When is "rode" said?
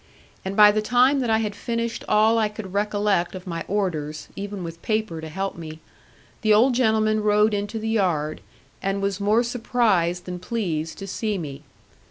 7.21-7.53